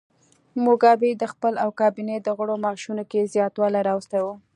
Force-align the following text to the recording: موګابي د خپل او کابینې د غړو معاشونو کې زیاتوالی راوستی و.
موګابي 0.63 1.11
د 1.21 1.23
خپل 1.33 1.53
او 1.63 1.69
کابینې 1.79 2.17
د 2.21 2.27
غړو 2.37 2.55
معاشونو 2.63 3.03
کې 3.11 3.29
زیاتوالی 3.33 3.81
راوستی 3.89 4.19
و. 4.23 4.27